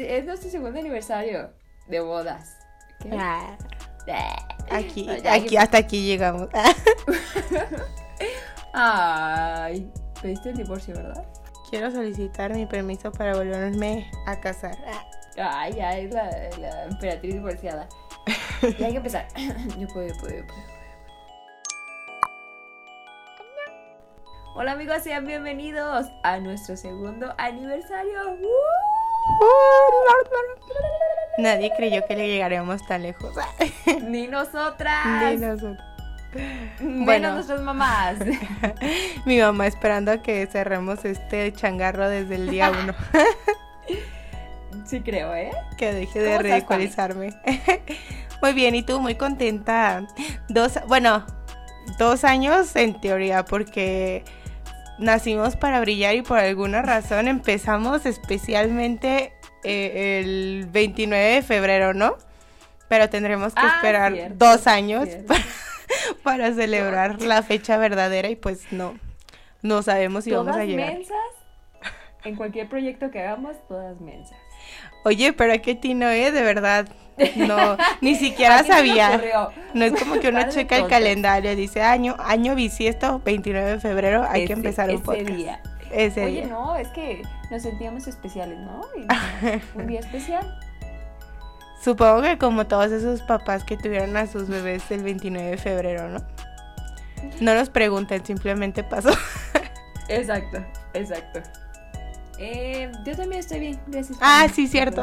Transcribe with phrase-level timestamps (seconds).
[0.00, 1.50] Es nuestro segundo aniversario
[1.88, 2.56] de bodas.
[3.00, 3.10] ¿Qué?
[3.12, 3.58] Ah,
[4.70, 6.48] aquí, aquí, hasta aquí llegamos.
[8.72, 9.90] Ay,
[10.22, 11.26] pediste el divorcio, ¿verdad?
[11.68, 14.76] Quiero solicitar mi permiso para volverme a casar.
[15.36, 17.88] Ay, ya es la, la emperatriz divorciada.
[18.78, 19.26] Ya hay que empezar.
[19.78, 20.62] Yo puedo, yo puedo, yo puedo.
[24.54, 28.36] Hola amigos, sean bienvenidos a nuestro segundo aniversario.
[31.38, 33.34] Nadie creyó que le llegaríamos tan lejos.
[34.02, 35.32] Ni nosotras.
[35.32, 35.78] Ni nosotros.
[36.80, 37.34] Menos Bueno.
[37.34, 38.16] nuestras mamás.
[39.24, 42.94] Mi mamá esperando a que cerremos este changarro desde el día uno.
[44.84, 45.52] Sí creo, ¿eh?
[45.76, 47.32] Que deje de ridiculizarme.
[48.42, 50.04] Muy bien, y tú muy contenta.
[50.48, 51.24] Dos, bueno,
[51.98, 54.24] dos años en teoría, porque
[54.98, 59.32] nacimos para brillar y por alguna razón empezamos especialmente
[59.64, 62.16] eh, el 29 de febrero, ¿no?
[62.88, 65.40] Pero tendremos que Ah, esperar cierto, dos años para,
[66.22, 68.98] para celebrar la fecha verdadera y pues no,
[69.62, 70.94] no sabemos si vamos a llegar.
[70.94, 71.16] mensas.
[72.24, 74.36] En cualquier proyecto que hagamos, todas mensas.
[75.04, 76.30] Oye, pero qué tino, ¿eh?
[76.32, 76.86] De verdad.
[77.36, 79.50] No, ni siquiera ¿A quién se le sabía.
[79.74, 84.24] No es como que uno checa el calendario, dice año, año bisiesto, 29 de febrero,
[84.28, 85.28] hay que empezar un ese podcast.
[85.28, 85.60] día.
[85.92, 86.46] Ese Oye, día.
[86.46, 88.82] no, es que nos sentíamos especiales, ¿no?
[89.74, 90.58] Un día especial.
[91.82, 96.08] Supongo que como todos esos papás que tuvieron a sus bebés el 29 de febrero,
[96.08, 96.20] ¿no?
[97.40, 99.10] No nos pregunten, simplemente pasó.
[100.08, 100.58] Exacto,
[100.92, 101.40] exacto.
[102.42, 104.16] Eh, yo también estoy bien, gracias.
[104.22, 105.02] Ah, sí, cierto.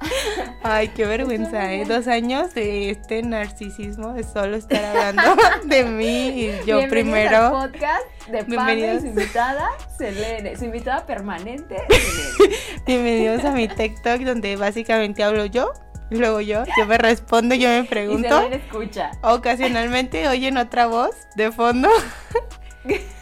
[0.64, 1.84] Ay, qué vergüenza, ¿eh?
[1.84, 5.22] Dos años de este narcisismo de solo estar hablando
[5.66, 7.36] de mí y yo Bienvenidos primero.
[7.46, 9.02] al podcast de y Bienvenidos.
[9.02, 10.56] su invitada, Selene.
[10.56, 12.56] Su invitada permanente, Selene.
[12.86, 15.72] Bienvenidos a mi TikTok donde básicamente hablo yo,
[16.10, 18.36] y luego yo, yo me respondo, yo me Y pregunto.
[18.36, 19.12] Selene escucha.
[19.22, 21.88] Ocasionalmente oyen otra voz de fondo.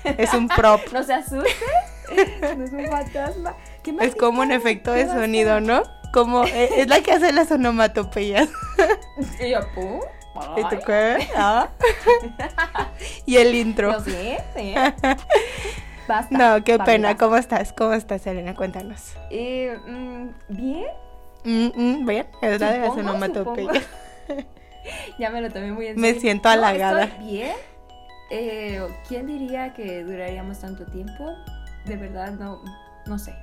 [0.04, 0.80] es un prop.
[0.90, 1.50] No se asuste.
[2.56, 3.54] No es un fantasma.
[3.82, 5.82] ¿Qué más Es como un efecto ¿Qué de sonido, ¿no?
[6.12, 8.48] Como eh, es la que hace las onomatopeyas.
[9.40, 10.00] Y yo, pum.
[10.56, 11.28] ¿Y tú qué?
[11.36, 11.68] Ah.
[13.26, 14.00] y el intro.
[14.02, 14.34] Sí.
[16.08, 16.36] Basta.
[16.36, 17.16] No, qué pena.
[17.16, 17.72] ¿Cómo estás?
[17.72, 18.54] ¿Cómo estás, Elena?
[18.54, 19.12] Cuéntanos.
[19.30, 20.86] Eh, mm, Bien.
[21.44, 23.84] Mm, mm, Bien, es la de las onomatopeyas.
[25.18, 26.20] Ya me lo tomé muy en Me serio.
[26.22, 27.04] siento No, halagada.
[27.04, 27.52] estoy bien.
[28.30, 31.32] Eh, ¿Quién diría que duraríamos tanto tiempo?
[31.84, 32.62] De verdad, no,
[33.06, 33.34] no sé.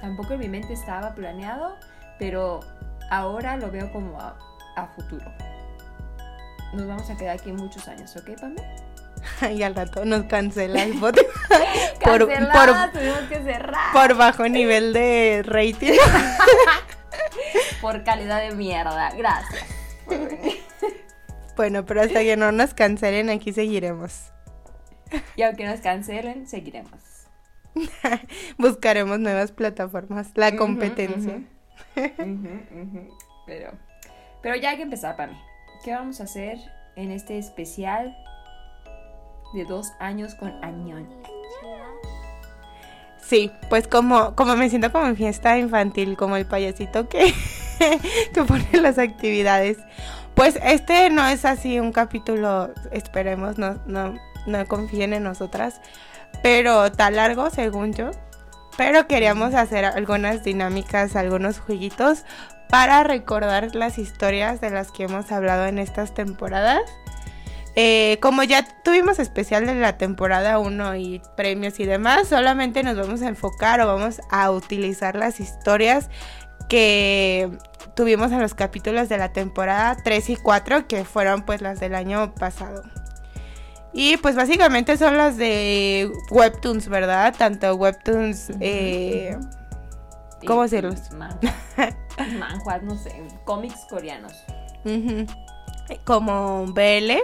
[0.00, 1.76] Tampoco en mi mente estaba planeado,
[2.18, 2.60] pero
[3.10, 4.36] ahora lo veo como a,
[4.76, 5.30] a futuro.
[6.72, 8.62] Nos vamos a quedar aquí muchos años, ¿ok, Pame?
[9.54, 11.16] Y al rato nos cancela el bot
[12.04, 13.92] por, por, tuvimos que cerrar.
[13.92, 15.92] por bajo nivel de rating.
[17.80, 19.10] Por calidad de mierda.
[19.16, 19.64] Gracias.
[21.56, 24.30] Bueno, pero hasta que no nos cancelen, aquí seguiremos.
[25.34, 27.00] y aunque nos cancelen, seguiremos.
[28.58, 31.42] Buscaremos nuevas plataformas, la competencia.
[33.46, 33.72] Pero,
[34.42, 35.36] pero ya hay que empezar, Pami.
[35.84, 36.58] ¿Qué vamos a hacer
[36.96, 38.16] en este especial
[39.54, 41.08] de dos años con Añón?
[43.22, 47.32] Sí, pues como, como me siento como en fiesta infantil, como el payasito que,
[48.34, 49.78] que pone las actividades.
[50.34, 55.80] Pues este no es así un capítulo, esperemos, no, no, no confíen en nosotras,
[56.42, 58.10] pero tan largo según yo.
[58.76, 62.24] Pero queríamos hacer algunas dinámicas, algunos jueguitos
[62.70, 66.80] para recordar las historias de las que hemos hablado en estas temporadas.
[67.76, 72.96] Eh, como ya tuvimos especial de la temporada 1 y premios y demás, solamente nos
[72.96, 76.10] vamos a enfocar o vamos a utilizar las historias
[76.68, 77.50] que
[77.94, 81.94] tuvimos en los capítulos de la temporada 3 y 4, que fueron pues las del
[81.94, 82.82] año pasado.
[83.92, 87.34] Y pues básicamente son las de Webtoons, ¿verdad?
[87.36, 88.50] Tanto Webtoons...
[88.60, 89.36] eh,
[90.46, 91.10] ¿Cómo decirlos?
[91.12, 93.22] Manhwas, no sé.
[93.44, 94.32] Cómics coreanos.
[96.04, 97.18] Como BL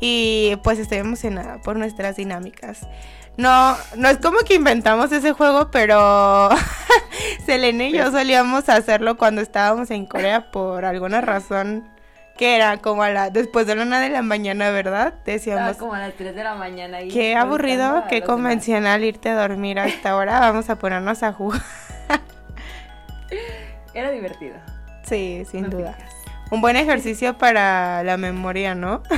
[0.00, 2.86] y pues estoy emocionada por nuestras dinámicas.
[3.36, 6.50] No, no es como que inventamos ese juego, pero
[7.46, 11.88] Selene y yo solíamos hacerlo cuando estábamos en Corea por alguna razón
[12.38, 15.08] que era como a la después de la una de la mañana, ¿verdad?
[15.08, 16.98] Estaba Decíamos, como a las 3 de la mañana.
[17.12, 18.26] qué aburrido, qué los demás.
[18.26, 21.60] convencional irte a dormir a esta hora, vamos a ponernos a jugar.
[23.94, 24.56] Era divertido.
[25.02, 25.94] Sí, sin no duda.
[25.94, 26.12] fijas.
[26.50, 29.02] Un buen ejercicio para la memoria, ¿no?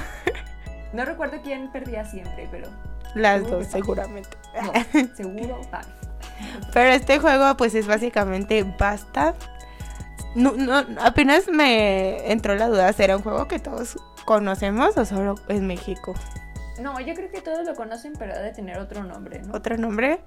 [0.92, 2.66] No recuerdo quién perdía siempre, pero
[3.14, 4.28] Las dos, seguramente.
[4.60, 5.84] no, seguro, Pami.
[6.72, 9.34] Pero este juego pues es básicamente basta.
[10.34, 15.34] No, no, apenas me entró la duda, ¿será un juego que todos conocemos o solo
[15.48, 16.14] en México?
[16.80, 19.54] No, yo creo que todos lo conocen, pero debe tener otro nombre, ¿no?
[19.54, 20.20] ¿Otro nombre?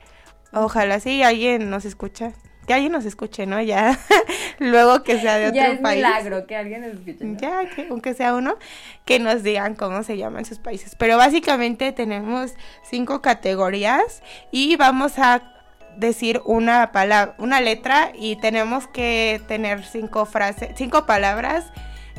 [0.52, 2.34] Ojalá sí alguien nos escucha.
[2.68, 3.62] Que alguien nos escuche, ¿no?
[3.62, 3.98] Ya,
[4.60, 5.98] luego que sea de otro ya es país.
[5.98, 7.26] milagro que alguien nos escuche.
[7.26, 7.38] ¿no?
[7.40, 8.58] Ya, que, aunque sea uno,
[9.04, 10.96] que nos digan cómo se llaman sus países.
[10.96, 12.54] Pero básicamente tenemos
[12.84, 14.22] cinco categorías
[14.52, 15.53] y vamos a
[15.98, 21.66] decir una palabra, una letra y tenemos que tener cinco frases, cinco palabras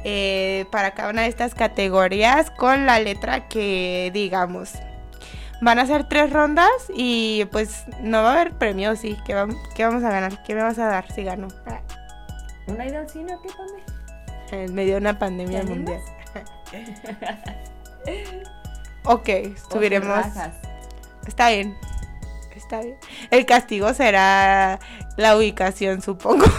[0.04, 4.72] eh, para cada una de estas categorías con la letra que digamos.
[5.60, 9.16] Van a ser tres rondas y pues no va a haber premios, sí.
[9.24, 10.42] ¿Qué, vam- qué vamos a ganar?
[10.42, 11.48] ¿Qué me vas a dar si gano?
[12.66, 14.64] ¿Una al cine o qué, Pame?
[14.64, 16.00] En medio de una pandemia ¿Te mundial.
[19.06, 19.28] Ok,
[20.34, 20.54] rajas.
[21.26, 21.76] Está bien.
[22.74, 22.96] Está bien.
[23.30, 24.78] El castigo será
[25.16, 26.44] la ubicación, supongo.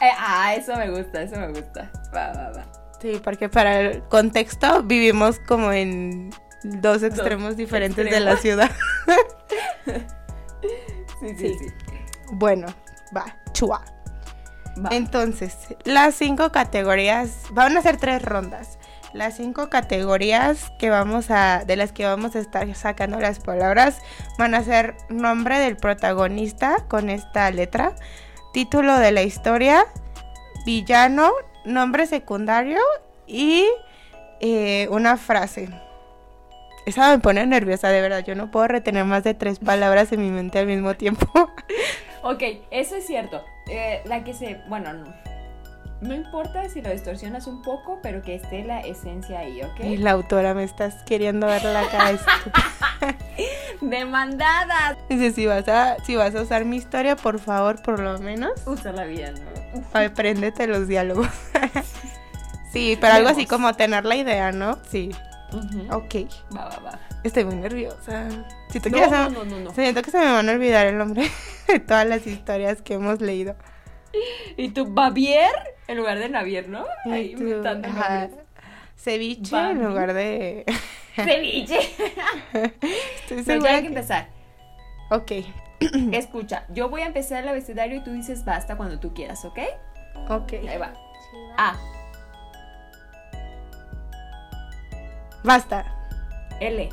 [0.00, 1.88] Eh, ah, eso me gusta, eso me gusta.
[2.12, 2.66] Va, va, va.
[3.00, 6.30] Sí, porque para el contexto vivimos como en
[6.64, 8.70] dos extremos diferentes de la ciudad.
[11.20, 11.54] Sí, sí, Sí.
[11.58, 11.66] sí.
[12.32, 12.66] Bueno,
[13.16, 13.84] va, chua.
[14.84, 14.88] Va.
[14.90, 18.78] Entonces, las cinco categorías, van a ser tres rondas.
[19.12, 24.00] Las cinco categorías que vamos a, de las que vamos a estar sacando las palabras,
[24.38, 27.94] van a ser nombre del protagonista con esta letra,
[28.52, 29.84] título de la historia,
[30.64, 31.30] villano,
[31.64, 32.78] nombre secundario
[33.26, 33.66] y
[34.40, 35.68] eh, una frase.
[36.84, 38.24] Esa me pone nerviosa, de verdad.
[38.24, 41.26] Yo no puedo retener más de tres palabras en mi mente al mismo tiempo.
[42.24, 43.44] Ok, eso es cierto.
[43.68, 44.60] Eh, la que se.
[44.68, 45.12] Bueno, no.
[46.02, 50.00] No importa si lo distorsionas un poco, pero que esté la esencia ahí, Y ¿ok?
[50.00, 53.16] la autora me estás queriendo ver la cara estúpida.
[53.80, 54.96] ¡Demandadas!
[55.08, 58.50] Dice, si vas, a, si vas a usar mi historia, por favor, por lo menos,
[58.66, 59.82] Usa la vida, ¿no?
[59.98, 61.28] apréndete los diálogos.
[62.72, 64.78] sí, pero algo así como tener la idea, ¿no?
[64.90, 65.10] Sí.
[65.52, 65.94] Ujú.
[65.94, 66.14] Ok.
[66.56, 66.98] Va, va, va.
[67.22, 68.28] Estoy muy nerviosa.
[68.70, 69.70] Siento que, no, no, no.
[69.72, 71.30] siento que se me van a olvidar el nombre
[71.68, 73.54] de todas las historias que hemos leído.
[74.56, 75.50] ¿Y tú, Bavier?
[75.88, 76.84] En lugar de Navier, ¿no?
[77.10, 77.88] Ahí Y tú, inventando.
[78.96, 79.80] Ceviche Bambi.
[79.80, 80.64] en lugar de...
[81.16, 81.78] Ceviche.
[82.52, 82.70] Estoy
[83.28, 84.28] Pero ya segura hay que que- empezar.
[85.10, 85.32] Ok,
[86.12, 89.58] Escucha, yo voy a empezar el abecedario y tú dices basta cuando tú quieras, ¿ok?
[90.28, 90.52] ok.
[90.68, 90.92] Ahí va.
[91.58, 91.76] A,
[95.44, 95.84] Basta.
[96.60, 96.88] L.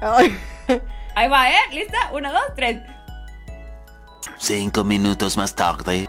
[0.00, 0.36] Ay.
[1.14, 1.54] Ahí va, ¿eh?
[1.72, 2.10] ¿Lista?
[2.12, 2.78] Una, dos, tres.
[4.36, 6.08] Cinco minutos más tarde.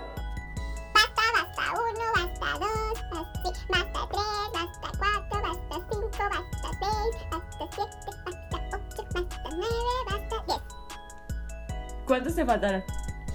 [12.13, 12.83] ¿Cuántos te faltaron?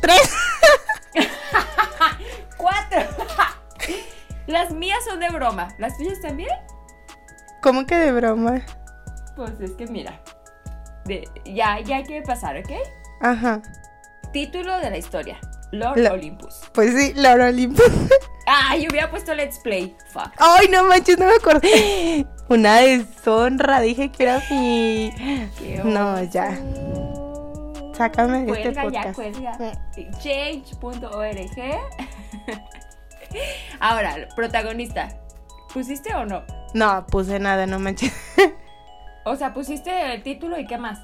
[0.00, 0.32] Tres.
[2.56, 3.00] ¡Cuatro!
[4.46, 5.74] Las mías son de broma.
[5.78, 6.50] ¿Las tuyas también?
[7.60, 8.62] ¿Cómo que de broma?
[9.34, 10.20] Pues es que mira.
[11.06, 12.70] de- ya, ya hay que pasar, ¿ok?
[13.20, 13.60] Ajá.
[14.32, 15.40] Título de la historia.
[15.72, 16.60] Lord La- Olympus.
[16.72, 17.82] Pues sí, Laura Olympus.
[18.50, 19.94] Ah, yo hubiera puesto Let's Play.
[20.10, 20.30] Fuck.
[20.38, 22.26] Ay, no manches, no me acordé.
[22.48, 25.12] Una deshonra, dije que era mi.
[25.58, 26.58] Qué No, ya.
[27.98, 29.14] Sácame de este Cuelga, ya, podcast.
[29.16, 29.72] cuelga.
[30.18, 31.78] Change.org.
[33.80, 35.08] Ahora, protagonista.
[35.72, 36.42] ¿Pusiste o no?
[36.74, 38.12] No, puse nada, no manches.
[39.24, 40.98] O sea, pusiste el título y qué más.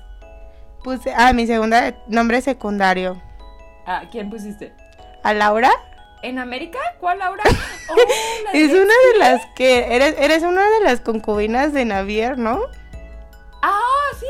[0.82, 1.12] Puse.
[1.16, 3.20] Ah, mi segunda nombre secundario.
[3.86, 4.72] Ah, ¿quién pusiste?
[5.22, 5.70] ¿A Laura?
[6.22, 6.78] ¿En América?
[7.00, 7.42] ¿Cuál Laura?
[7.90, 7.96] Oh,
[8.44, 9.94] la Es de- una de las que.
[9.94, 12.60] Eres, eres una de las concubinas de Navier, ¿no?
[13.62, 13.78] Ah,
[14.18, 14.26] ¿sí?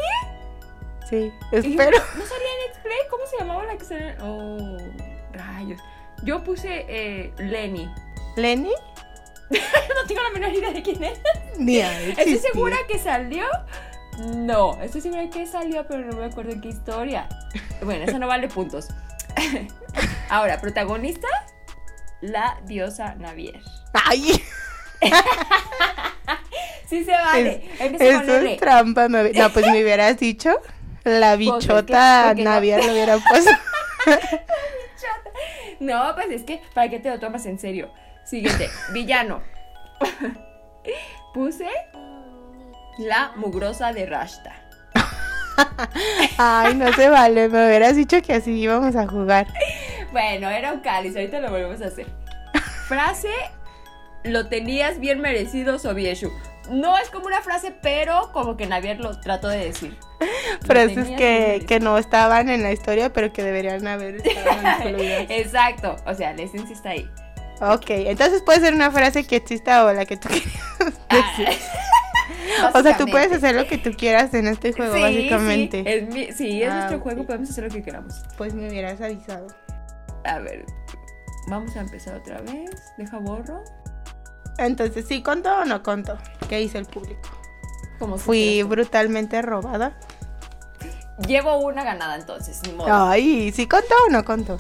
[1.09, 1.99] Sí, espero.
[2.17, 2.99] ¿No salía en Let's Play?
[3.11, 4.17] ¿Cómo se llamaba la que salía?
[4.23, 4.79] Oh,
[5.33, 5.81] rayos.
[6.23, 7.93] Yo puse eh, Lenny.
[8.37, 8.73] ¿Lenny?
[9.51, 11.19] no tengo la menor idea de quién es.
[11.59, 13.45] Ni ¿Estoy segura que salió?
[14.19, 17.29] No, estoy segura que salió, pero no me acuerdo en qué historia.
[17.83, 18.89] Bueno, eso no vale puntos.
[20.31, 21.29] Ahora, protagonista,
[22.21, 23.61] la diosa Navier.
[23.93, 24.41] Ay,
[26.89, 27.69] Sí se vale.
[27.79, 29.09] Eso es trampa.
[29.09, 30.61] me- No, pues me hubieras dicho.
[31.05, 32.59] La Pues, es que- bichota porque no- lo
[32.93, 33.51] hubiera puesto.
[35.81, 37.91] No, pues es que, ¿para qué te lo tomas en serio?
[38.25, 39.43] Siguiente, villano.
[41.35, 41.69] Puse
[42.99, 44.55] la mugrosa de Rashta.
[46.39, 47.49] Ay, no se vale.
[47.49, 49.47] Me hubieras dicho que así íbamos a jugar.
[50.13, 52.07] Bueno, era un cáliz, ahorita lo volvemos a hacer.
[52.89, 53.33] Frase,
[54.25, 56.31] lo tenías bien merecido, Sobieshu.
[56.71, 59.99] No es como una frase, pero como que Navier lo trató de decir.
[60.67, 65.27] Frases que, en que no estaban en la historia, pero que deberían haber estado incluidas.
[65.29, 67.11] Exacto, o sea, la esencia está ahí.
[67.61, 70.29] Ok, entonces puede ser una frase que exista o la que tú
[71.09, 71.49] quieras decir.
[72.61, 75.83] Ah, O sea, tú puedes hacer lo que tú quieras en este juego, Sí, básicamente.
[75.85, 78.23] Sí, es, mi- sí, es Ah, nuestro juego, podemos hacer lo que queramos.
[78.37, 79.47] Pues me hubieras avisado.
[80.25, 80.65] A ver,
[81.49, 82.71] vamos a empezar otra vez.
[82.97, 83.63] Deja borro.
[84.59, 86.17] Entonces, ¿sí contó o no contó?
[86.49, 87.29] ¿Qué hizo el público?
[87.99, 89.99] Como Fui brutalmente robada.
[91.27, 92.93] Llevo una ganada entonces, ni modo.
[92.93, 94.57] Ay, ¿sí contó o no contó?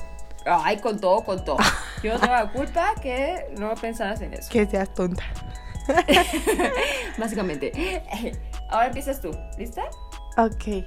[0.46, 1.56] Ay, contó, contó.
[2.02, 4.50] Yo no tengo la culpa que no pensaras en eso.
[4.50, 5.24] Que seas tonta.
[7.18, 8.02] Básicamente.
[8.70, 9.36] Ahora empiezas tú.
[9.58, 9.82] ¿Lista?
[10.36, 10.84] Ok.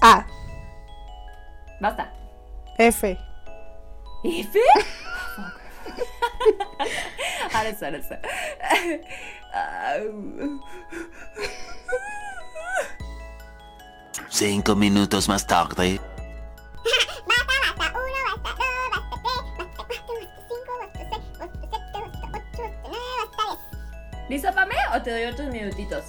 [0.00, 0.26] A,
[1.82, 2.12] Basta.
[2.78, 3.18] F.
[4.22, 4.58] ¿F?
[7.54, 8.20] ahora está.
[14.28, 16.00] Cinco minutos más tarde.
[17.26, 21.76] Basta, basta, uno, basta, dos, basta, tres, basta, cuatro, basta, cinco, basta, seis, basta, siete,
[21.80, 23.06] basta, ocho, basta, nueve,
[23.36, 23.44] basta,
[24.18, 24.28] diez.
[24.30, 24.74] ¿Lista, Pame?
[24.94, 26.04] ¿O te doy otros minutitos?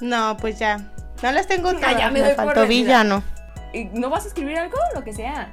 [0.00, 0.78] No, pues ya.
[1.22, 1.96] No las tengo todas.
[1.98, 3.22] ya me me doy por faltó villano.
[3.72, 4.76] ¿Y ¿No vas a escribir algo?
[4.94, 5.52] Lo que sea.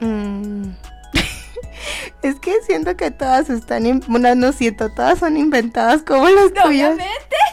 [0.00, 0.70] Mm.
[2.22, 3.86] Es que siento que todas están.
[3.86, 6.94] in- Bueno, no siento, todas son inventadas como las tuyas.
[6.94, 7.36] Obviamente.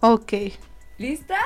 [0.00, 0.32] Ok.
[0.98, 1.38] ¿Lista?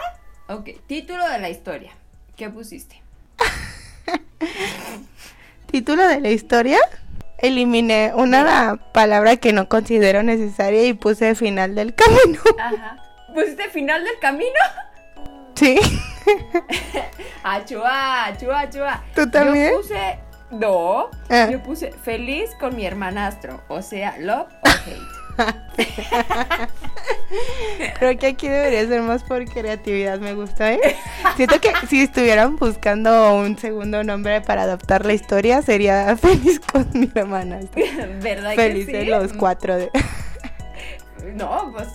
[0.49, 0.71] Ok.
[0.89, 1.93] Título de la historia.
[2.37, 3.01] ¿Qué pusiste?
[5.71, 6.79] Título de la historia.
[7.39, 12.41] Eliminé una palabra que no considero necesaria y puse final del camino.
[12.59, 12.99] Ajá.
[13.33, 14.59] ¿Pusiste final del camino?
[15.55, 15.79] Sí.
[17.45, 19.05] Achua, achua, achua.
[19.15, 19.71] ¿Tú también?
[19.71, 20.19] Yo puse.
[20.51, 21.11] No.
[21.29, 21.49] Ah.
[21.51, 23.61] Yo puse feliz con mi hermanastro.
[23.69, 25.19] O sea, love or hate.
[27.99, 30.97] Creo que aquí debería ser más por creatividad, me gusta, ¿eh?
[31.37, 36.89] Siento que si estuvieran buscando un segundo nombre para adaptar la historia, sería Feliz con
[36.93, 37.61] mi hermana.
[38.21, 39.07] ¿Verdad Felices que sí?
[39.07, 39.91] los cuatro de...
[41.35, 41.89] No, pues.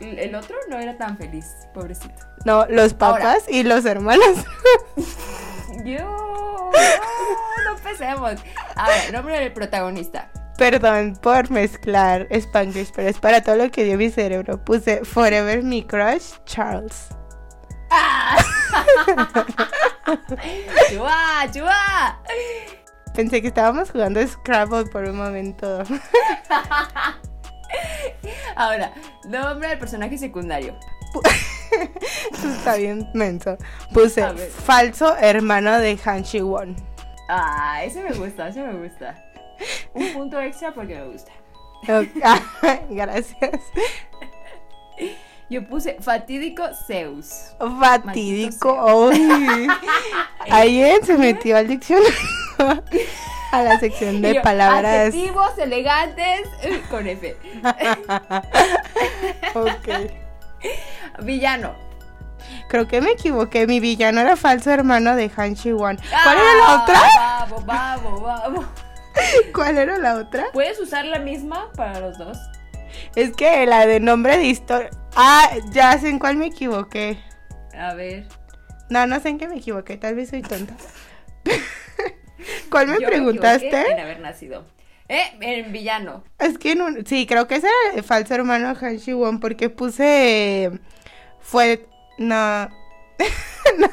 [0.00, 2.26] El otro no era tan feliz, pobrecito.
[2.44, 4.44] No, los papás y los hermanos.
[5.84, 5.98] Yo.
[5.98, 6.70] No,
[7.64, 8.34] no empecemos.
[8.76, 10.30] Ahora, nombre del protagonista.
[10.58, 14.62] Perdón por mezclar Spanglish, pero es para todo lo que dio mi cerebro.
[14.62, 17.08] Puse Forever mi crush, Charles.
[20.90, 22.20] ¡Chua, chua!
[23.14, 25.82] Pensé que estábamos jugando Scrabble por un momento.
[28.56, 28.92] Ahora,
[29.24, 30.78] nombre del personaje secundario.
[32.32, 33.56] Eso está bien menso.
[33.92, 36.76] Puse falso hermano de Han Shi Won.
[37.28, 39.24] Ah, ese me gusta, ese me gusta.
[39.94, 41.32] Un punto extra porque me gusta.
[41.88, 42.08] Ok,
[42.90, 43.60] Gracias.
[45.48, 47.54] Yo puse fatídico Zeus.
[47.80, 49.08] Fatídico.
[49.08, 49.68] Uy.
[50.50, 52.12] Alguien se metió al diccionario.
[53.50, 55.08] A la sección de yo, palabras.
[55.08, 57.36] Adjetivos elegantes eh, con F.
[59.54, 60.21] Ok.
[61.22, 61.74] Villano.
[62.68, 63.66] Creo que me equivoqué.
[63.66, 65.96] Mi villano era falso hermano de Han Shi Won.
[66.24, 67.00] ¿Cuál era la Ah, otra?
[67.48, 68.66] Vamos, vamos, vamos.
[69.54, 70.46] ¿Cuál era la otra?
[70.52, 72.38] ¿Puedes usar la misma para los dos?
[73.14, 74.90] Es que la de nombre de historia.
[75.14, 77.18] Ah, ya sé en cuál me equivoqué.
[77.78, 78.26] A ver.
[78.90, 79.96] No, no sé en qué me equivoqué.
[79.96, 80.74] Tal vez soy tonta.
[82.70, 83.66] ¿Cuál me yo preguntaste?
[83.68, 84.64] equivoqué en haber nacido.
[85.08, 86.24] Eh, en villano.
[86.38, 89.40] Es que en un- sí, creo que ese era el falso hermano Han Shi Won
[89.40, 90.70] porque puse
[91.40, 91.86] fue
[92.18, 92.68] no,
[93.78, 93.88] No.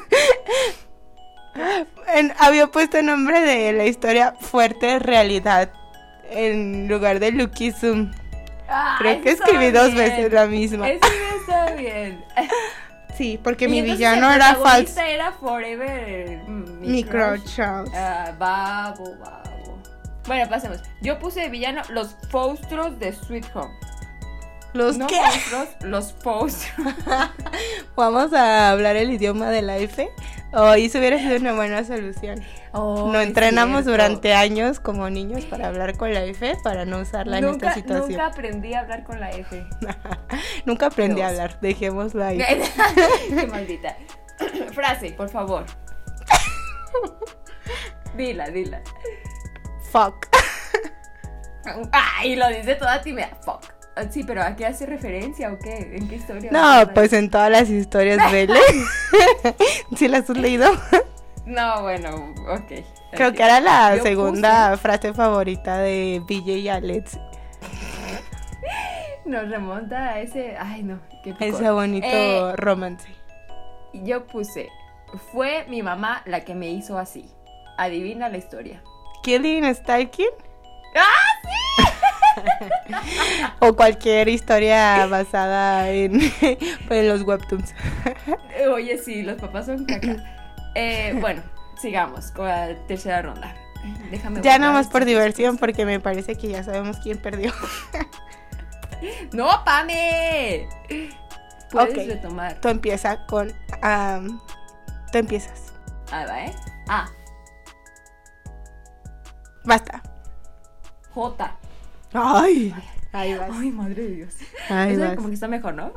[2.14, 5.70] En- había puesto el nombre de la historia Fuerte Realidad
[6.30, 8.10] en lugar de Lucky Zoom.
[8.68, 10.88] Ah, Creo que eso escribí dos veces la misma.
[10.90, 11.00] Ese
[11.40, 12.24] está bien.
[13.16, 14.98] Sí, porque Y mi villano era falso.
[14.98, 16.38] era Forever.
[16.46, 17.92] Mi crush Charles.
[17.94, 19.49] Ah, babo, babo.
[20.30, 20.78] Bueno, pasemos.
[21.00, 23.74] Yo puse de villano los monstruos de Sweet Home.
[24.74, 25.16] ¿Los no qué?
[25.16, 26.94] monstruos, los monstruos.
[27.96, 30.08] Vamos a hablar el idioma de la F.
[30.52, 32.44] Hoy eso hubiera sido una buena solución.
[32.70, 37.00] Oh, no es entrenamos durante años como niños para hablar con la F para no
[37.00, 38.10] usarla en esta situación.
[38.10, 39.66] Nunca aprendí a hablar con la F.
[40.64, 42.38] Nunca aprendí a hablar, dejémoslo ahí.
[43.28, 43.96] Qué maldita.
[44.74, 45.66] Frase, por favor.
[48.16, 48.80] Dila, dila.
[49.90, 50.26] Fuck.
[51.92, 53.28] Ay, lo dice toda tímida.
[53.44, 53.64] Fuck.
[54.10, 55.96] Sí, pero ¿a qué hace referencia o qué?
[55.96, 56.50] ¿En qué historia?
[56.50, 58.58] No, pues en todas las historias vele.
[59.96, 60.70] ¿Sí las has leído?
[61.46, 62.10] No, bueno,
[62.48, 62.84] ok.
[63.12, 67.18] Creo que era la Yo segunda frase favorita de BJ y Alex.
[69.24, 70.54] nos remonta a ese.
[70.56, 71.48] Ay, no, qué picor.
[71.48, 73.08] Ese bonito Eh, romance.
[73.94, 74.68] yo puse.
[75.32, 77.28] Fue mi mamá la que me hizo así.
[77.78, 78.80] Adivina la historia.
[79.22, 80.30] Killing Stalking
[80.96, 81.40] ¡Ah,
[83.60, 86.20] o cualquier historia basada en,
[86.90, 87.74] en los webtoons.
[88.72, 90.16] Oye, sí, los papás son caca.
[90.74, 91.42] Eh, bueno,
[91.80, 93.54] sigamos con la tercera ronda.
[94.10, 97.52] Déjame Ya nomás por diversión, porque me parece que ya sabemos quién perdió.
[99.32, 100.68] ¡No, Pame!
[101.70, 102.60] Puedes retomar.
[102.60, 103.52] Tú empieza con...
[103.80, 104.40] am,
[105.10, 105.72] tú empiezas.
[106.10, 106.54] Ah, va, ¿eh?
[106.88, 107.08] Ah,
[109.64, 110.02] Basta.
[111.14, 111.56] J.
[112.12, 112.74] Ay.
[113.12, 113.50] Ahí vas.
[113.52, 114.34] Ay, madre de Dios.
[114.68, 115.14] Ahí Eso vas.
[115.16, 115.92] como que está mejor, ¿no?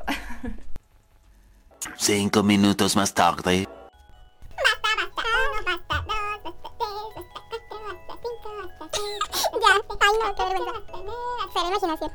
[1.98, 3.68] Cinco minutos más tarde.
[4.58, 9.20] Basta, basta, uno, basta, dos, basta, tres, basta, cuatro, basta, cinco, basta, seis.
[9.54, 10.82] Ya, ay no, qué vergüenza.
[11.54, 12.12] Cero imaginación.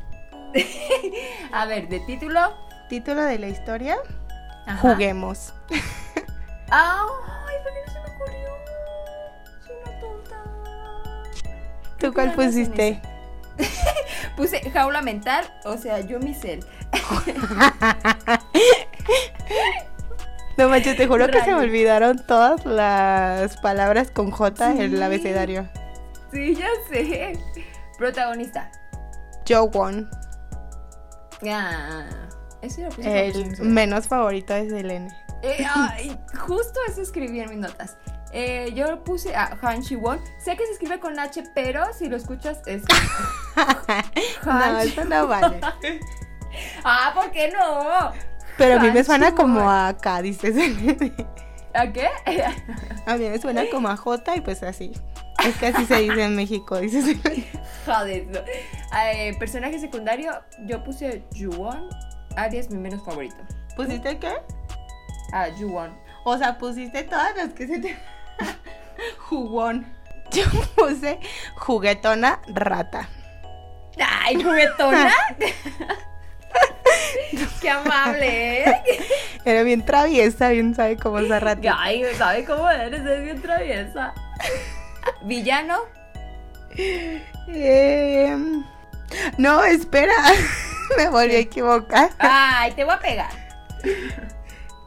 [1.53, 2.41] A ver, de título.
[2.89, 3.97] Título de la historia.
[4.67, 4.79] Ajá.
[4.81, 5.53] Juguemos.
[6.71, 7.07] Ay,
[11.99, 12.89] ¿Tú cuál ¿Por qué no hacen pusiste?
[12.89, 13.01] eso?
[14.37, 16.65] Puse jaula mental, o sea, yo mi cel.
[20.57, 25.03] No manches, te juro que se me olvidaron todas las palabras con J en el
[25.03, 25.69] abecedario.
[26.33, 27.39] Sí, ya sé.
[27.97, 28.71] Protagonista.
[29.49, 30.11] Joe Won.
[31.49, 32.05] Ah,
[32.61, 35.09] ese lo puse El menos favorito es el N.
[35.43, 37.97] Eh, ay, justo eso escribí en mis notas.
[38.33, 40.21] Eh, yo puse a Han Shi-won.
[40.39, 42.83] Sé que se escribe con H, pero si lo escuchas es.
[44.45, 45.61] No, Han eso no vale.
[46.85, 48.13] Ah, ¿por qué no?
[48.57, 50.57] Pero a mí me suena como a K, dices.
[51.75, 52.09] ¿A qué?
[53.07, 54.93] A mí me suena como a J y pues así.
[55.45, 57.05] Es que así se dice en México, dices.
[57.87, 58.27] Joder.
[58.27, 58.41] no.
[59.13, 60.33] Eh, personaje secundario,
[60.67, 61.89] yo puse Juwon.
[62.37, 63.37] Ari es mi menos favorito.
[63.77, 64.33] ¿Pusiste qué?
[65.33, 65.97] Ah, Juwon.
[66.25, 67.97] O sea, pusiste todas las que se te...
[69.29, 69.87] Jugón.
[70.31, 71.21] Yo puse
[71.57, 73.09] juguetona rata.
[74.01, 75.13] ¡Ay, juguetona!
[77.61, 78.83] ¡Qué amable, eh!
[79.45, 81.77] Era bien traviesa, bien sabe cómo es la rata.
[81.79, 83.05] Ay, ¿sabe cómo eres?
[83.05, 84.15] Es bien traviesa.
[85.23, 85.79] Villano.
[87.49, 88.65] Em,
[89.37, 90.15] no, espera.
[90.97, 92.11] Me volví a equivocar.
[92.19, 93.31] Ay, te voy a pegar.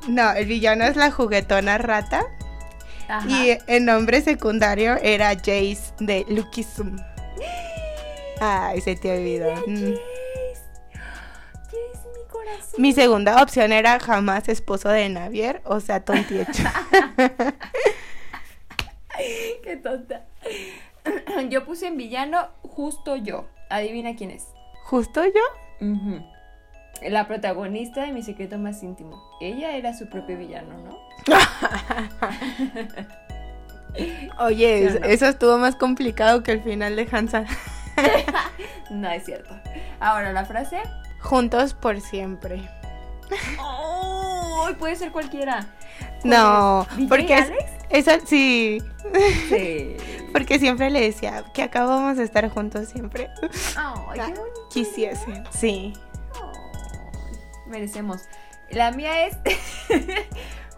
[0.08, 2.24] No, el villano es la juguetona rata.
[3.12, 3.28] Ajá.
[3.30, 6.98] Y el nombre secundario era Jace de Lucky Zoom.
[8.40, 9.54] Ay, se te olvidó.
[9.68, 9.74] Mm.
[9.74, 9.98] Mi
[12.30, 12.82] corazón.
[12.82, 16.64] Mi segunda opción era jamás esposo de Navier, o sea, tontiecho.
[19.64, 20.26] Qué tonta.
[21.50, 23.48] Yo puse en villano justo yo.
[23.70, 24.48] Adivina quién es.
[24.86, 25.86] ¿Justo yo?
[27.10, 29.22] La protagonista de mi secreto más íntimo.
[29.42, 30.98] Ella era su propio villano, ¿no?
[34.40, 35.06] Oye, ¿Sí o no?
[35.08, 37.46] eso estuvo más complicado que el final de Hansa.
[38.90, 39.54] No es cierto.
[40.02, 40.78] Ahora la frase.
[41.20, 42.62] Juntos por siempre.
[43.60, 44.68] ¡Oh!
[44.80, 45.66] Puede ser cualquiera.
[46.24, 47.64] No, ¿DJ porque es, Alex?
[47.90, 48.82] eso sí,
[49.50, 49.96] Sí.
[50.34, 53.30] porque siempre le decía que acabamos de estar juntos siempre.
[53.78, 54.42] Ay, qué bonito.
[54.72, 55.94] Quisiese, sí.
[57.72, 58.28] Merecemos.
[58.70, 59.38] La mía es.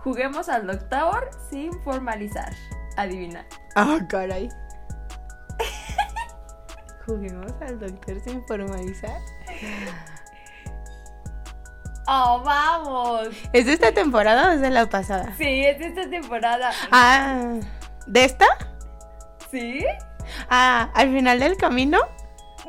[0.03, 2.53] Juguemos al doctor sin formalizar.
[2.97, 3.45] Adivina.
[3.75, 4.49] Ah, caray.
[7.05, 9.19] Juguemos al doctor sin formalizar.
[12.05, 13.29] ¡Oh, vamos!
[13.53, 15.33] ¿Es de esta temporada o es de la pasada?
[15.37, 16.71] Sí, es de esta temporada.
[16.91, 17.55] Ah,
[18.05, 18.45] ¿de esta?
[19.49, 19.85] ¿Sí?
[20.49, 21.99] Ah, al final del camino.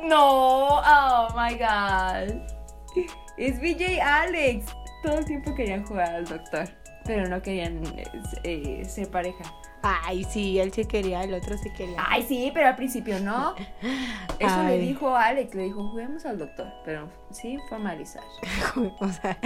[0.01, 2.55] No, oh my god.
[3.37, 4.65] Es VJ Alex.
[5.03, 6.67] Todo el tiempo querían jugar al doctor,
[7.03, 7.81] pero no querían
[8.43, 9.43] eh, ser pareja.
[9.83, 12.03] Ay, sí, él sí quería, el otro sí quería.
[12.09, 13.53] Ay, sí, pero al principio no.
[14.39, 18.23] Eso le dijo Alex, le dijo, juguemos al doctor, pero sin formalizar.
[18.99, 19.37] o sea.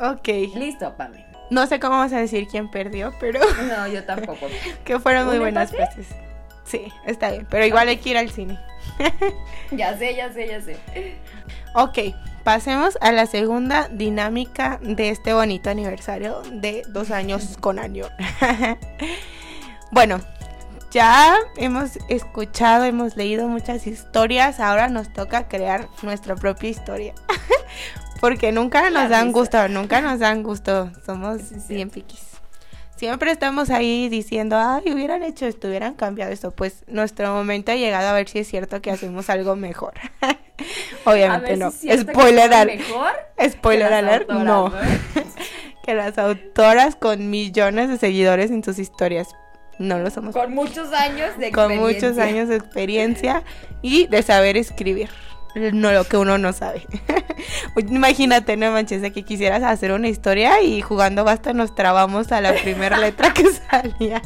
[0.12, 0.28] ok.
[0.54, 1.26] Listo, Pame.
[1.50, 4.46] No sé cómo vas a decir quién perdió, pero No, yo tampoco.
[4.84, 6.02] que fueron muy ¿Un buenas empate?
[6.64, 8.58] Sí, está bien, pero igual hay que ir al cine.
[9.70, 10.76] ya sé, ya sé, ya sé.
[11.74, 18.06] Ok, pasemos a la segunda dinámica de este bonito aniversario de dos años con año.
[19.90, 20.20] bueno,
[20.90, 27.14] ya hemos escuchado, hemos leído muchas historias, ahora nos toca crear nuestra propia historia.
[28.20, 31.74] Porque nunca nos dan gusto, nunca nos dan gusto, somos Sí, sí.
[31.74, 32.33] bien piquis.
[32.96, 36.52] Siempre estamos ahí diciendo, ay, hubieran hecho esto, hubieran cambiado esto.
[36.52, 39.94] Pues nuestro momento ha llegado a ver si es cierto que hacemos algo mejor.
[41.04, 41.70] Obviamente ver no.
[41.70, 42.82] si es Spoiler alert.
[43.50, 44.72] Spoiler alert, autoras, no.
[45.84, 49.28] Que las autoras con millones de seguidores en sus historias
[49.78, 50.34] no lo somos.
[50.34, 52.08] Con muchos años de Con experiencia.
[52.08, 53.42] muchos años de experiencia
[53.82, 55.10] y de saber escribir.
[55.54, 56.86] No lo que uno no sabe.
[57.76, 62.54] Imagínate, no manches, que quisieras hacer una historia y jugando basta nos trabamos a la
[62.54, 64.20] primera letra que salía.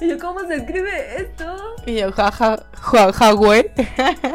[0.00, 1.74] Y yo, ¿cómo se escribe esto?
[1.84, 3.70] Y yo, jaja, jaja, güey.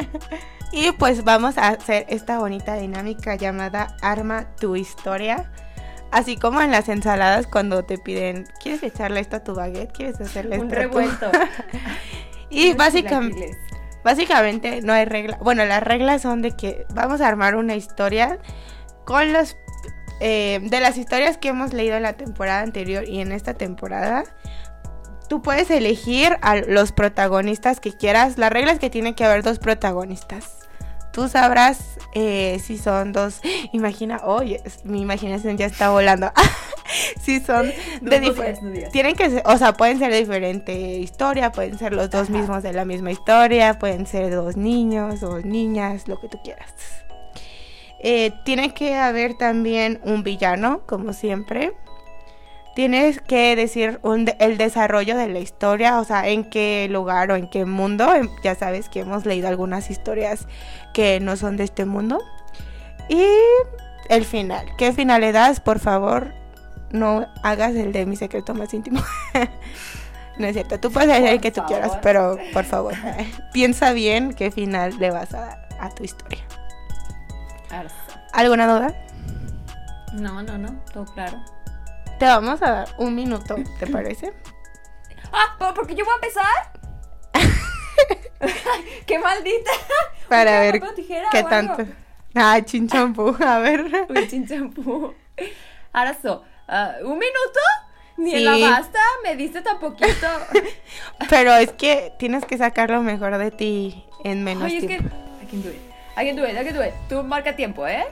[0.72, 5.50] y pues vamos a hacer esta bonita dinámica llamada Arma tu historia.
[6.12, 9.92] Así como en las ensaladas cuando te piden, ¿quieres echarle esto a tu baguette?
[9.92, 11.32] ¿Quieres hacerle Un esto tu-" revuelto.
[12.50, 13.58] Y básicamente.
[14.06, 15.40] Básicamente no hay regla.
[15.42, 18.38] Bueno, las reglas son de que vamos a armar una historia
[19.04, 19.58] con los...
[20.22, 24.24] eh, de las historias que hemos leído en la temporada anterior y en esta temporada.
[25.28, 28.38] Tú puedes elegir a los protagonistas que quieras.
[28.38, 30.65] La regla es que tiene que haber dos protagonistas.
[31.16, 33.40] Tú sabrás eh, si son dos.
[33.72, 36.30] Imagina, oye, mi imaginación ya está volando.
[37.22, 38.90] si son de no.
[38.92, 42.38] Tienen que ser, o sea, pueden ser de diferente historia, pueden ser los dos Ajá.
[42.38, 46.74] mismos de la misma historia, pueden ser dos niños o niñas, lo que tú quieras.
[48.02, 51.72] Eh, tiene que haber también un villano, como siempre.
[52.76, 57.32] Tienes que decir un de- el desarrollo de la historia, o sea, en qué lugar
[57.32, 58.14] o en qué mundo.
[58.14, 60.48] Em, Ya sabes que hemos leído algunas historias
[60.94, 62.22] que no son de este mundo.
[63.10, 63.24] Y
[64.10, 64.66] el final.
[64.78, 65.60] ¿Qué final le das?
[65.62, 66.34] Por favor,
[66.92, 69.02] no hagas el de mi secreto más íntimo.
[70.38, 72.94] no es cierto, tú puedes hacer el que tú quieras, pero por favor,
[73.54, 76.40] piensa bien qué final le vas a dar a tu historia.
[78.34, 78.94] ¿Alguna duda?
[80.14, 81.38] No, no, no, todo claro.
[82.20, 84.34] Te vamos a dar un minuto, ¿te parece?
[85.38, 86.46] Ah, ¿por- porque yo voy a empezar.
[89.06, 89.72] ¡Qué maldita!
[90.30, 90.82] Para ¿Qué, ver
[91.32, 91.50] qué algo?
[91.50, 91.84] tanto.
[92.34, 93.84] Ah, chinchampú, a ver.
[94.08, 95.14] Un chinchampú.
[95.92, 97.60] Arazo, ah, ¿un minuto?
[98.18, 98.44] Ni en Sí.
[98.62, 100.28] la basta, me diste tan poquito.
[101.30, 104.88] Pero es que tienes que sacar lo mejor de ti en menos Oye, es que.
[104.88, 105.14] tiempo.
[105.44, 105.82] I can do it.
[106.18, 106.94] I can do it, I can do it.
[107.10, 108.06] Tú marca tiempo, ¿eh?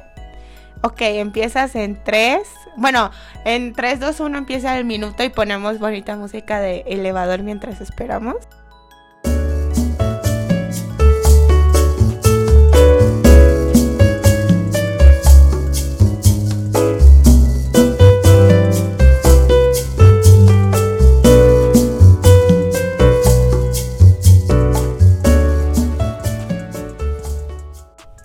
[0.85, 2.45] Ok, empiezas en 3.
[2.75, 3.09] Bueno,
[3.45, 8.35] en 3, 2, 1 empieza el minuto y ponemos bonita música de elevador mientras esperamos.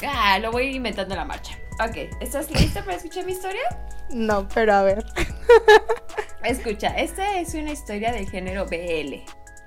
[0.04, 1.56] Ah, lo voy inventando en la marcha.
[1.80, 3.62] Ok, ¿estás lista para escuchar mi historia?
[4.10, 5.04] No, pero a ver.
[6.44, 9.22] Escucha, esta es una historia del género BL.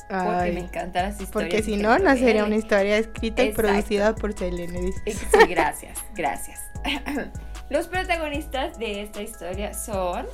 [0.09, 1.31] Porque Ay, me encantan las historias.
[1.31, 4.91] porque si no, no sería una historia escrita y producida por Selene.
[5.05, 6.59] Eh, Sí, gracias, gracias.
[7.69, 10.25] Los protagonistas de esta historia son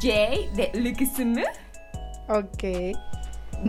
[0.00, 1.44] Jay de Likisume.
[2.28, 2.96] Ok.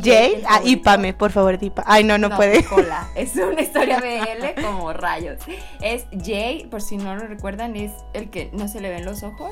[0.02, 1.84] Jay, ah, y Pame, por favor, Dipa.
[1.86, 2.64] Ay, no, no, puede.
[2.64, 3.08] Cola.
[3.16, 5.40] Es una historia BL como rayos.
[5.82, 9.24] Es Jay, por si no lo recuerdan, es el que no se le ven los
[9.24, 9.52] ojos,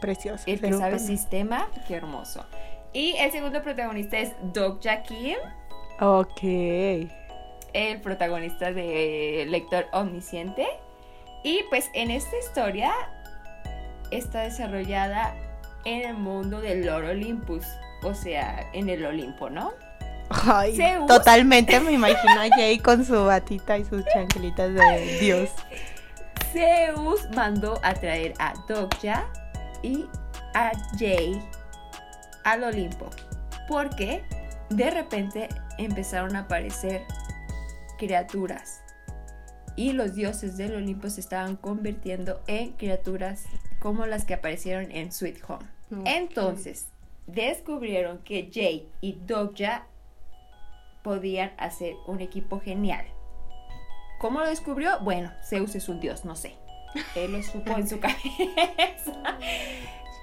[0.00, 0.44] Precioso.
[0.46, 2.44] el que sabe sistema, qué hermoso.
[2.92, 5.36] Y el segundo protagonista es Doc Kim,
[6.00, 6.42] Ok.
[7.72, 10.66] el protagonista de Lector Omnisciente.
[11.44, 12.92] Y pues en esta historia
[14.10, 15.34] está desarrollada
[15.84, 17.64] en el mundo del Lord Olympus,
[18.02, 19.72] o sea, en el Olimpo, ¿no?
[20.30, 21.06] Ay, Zeus.
[21.06, 25.50] totalmente me imagino a Jay con su batita y sus chanclitas de Dios.
[26.52, 29.26] Zeus mandó a traer a Dokja
[29.82, 30.06] y
[30.54, 31.40] a Jay
[32.44, 33.10] al Olimpo,
[33.68, 34.22] porque
[34.70, 37.02] de repente empezaron a aparecer
[37.98, 38.82] criaturas
[39.76, 43.44] y los dioses del Olimpo se estaban convirtiendo en criaturas
[43.80, 45.64] como las que aparecieron en Sweet Home.
[46.04, 46.86] Entonces,
[47.26, 49.86] descubrieron que Jay y Dokja
[51.02, 53.04] podían hacer un equipo genial.
[54.18, 55.00] ¿Cómo lo descubrió?
[55.00, 56.54] Bueno, Zeus es un dios, no sé.
[57.16, 59.38] Él lo supo en su cabeza.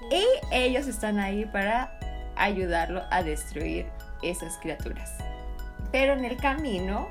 [0.10, 2.00] Y ellos están ahí para
[2.36, 3.88] ayudarlo a destruir
[4.24, 5.18] esas criaturas.
[5.92, 7.10] Pero en el camino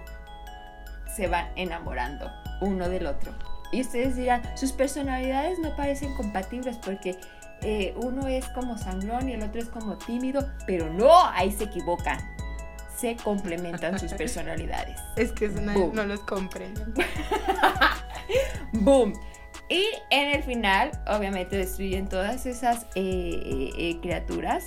[1.14, 3.32] se van enamorando uno del otro.
[3.70, 7.18] Y ustedes dirán, sus personalidades no parecen compatibles porque
[7.62, 11.64] eh, uno es como sangrón y el otro es como tímido, pero no, ahí se
[11.64, 12.18] equivocan.
[12.96, 14.98] Se complementan sus personalidades.
[15.16, 15.94] Es que es una- Boom.
[15.94, 16.94] no los comprenden.
[18.72, 19.12] ¡Boom!
[19.68, 24.64] Y en el final, obviamente, destruyen todas esas eh, eh, criaturas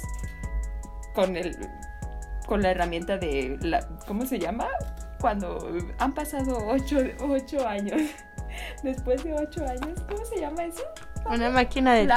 [1.16, 1.58] con el
[2.46, 4.68] con la herramienta de la, ¿cómo se llama?
[5.22, 8.02] cuando han pasado ocho, ocho años.
[8.84, 10.84] Después de ocho años, ¿cómo se llama eso?
[11.30, 12.12] Una máquina del